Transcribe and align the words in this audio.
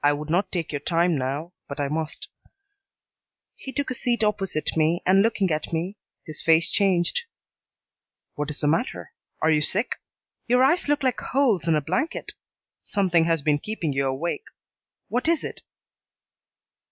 "I 0.00 0.12
would 0.12 0.30
not 0.30 0.52
take 0.52 0.70
your 0.70 0.78
time 0.80 1.18
now 1.18 1.52
but 1.66 1.80
I 1.80 1.88
must." 1.88 2.28
He 3.56 3.72
took 3.72 3.90
a 3.90 3.94
seat 3.94 4.22
opposite 4.22 4.76
me, 4.76 5.02
and 5.04 5.22
looking 5.22 5.50
at 5.50 5.72
me, 5.72 5.96
his 6.24 6.40
face 6.40 6.70
changed. 6.70 7.22
"What 8.36 8.48
is 8.48 8.60
the 8.60 8.68
matter? 8.68 9.10
Are 9.42 9.50
you 9.50 9.60
sick? 9.60 9.96
Your 10.46 10.62
eyes 10.62 10.86
look 10.86 11.02
like 11.02 11.18
holes 11.18 11.66
in 11.66 11.74
a 11.74 11.80
blanket. 11.80 12.34
Something 12.84 13.24
has 13.24 13.42
been 13.42 13.58
keeping 13.58 13.92
you 13.92 14.06
awake. 14.06 14.44
What 15.08 15.26
is 15.26 15.42
it?" 15.42 15.62